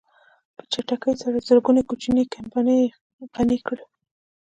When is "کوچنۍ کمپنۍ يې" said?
1.89-2.87